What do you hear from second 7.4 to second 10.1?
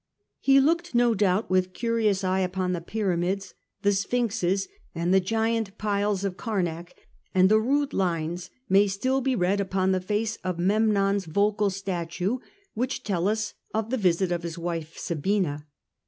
the rude lines may still be read upon the